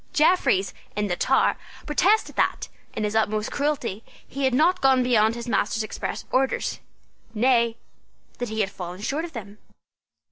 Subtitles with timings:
[0.13, 1.55] Jeffreys, in the Tower,
[1.85, 6.79] protested that, in his utmost cruelty, he had not gone beyond his master's express orders,
[7.35, 7.77] nay,
[8.39, 9.59] that he had fallen short of them.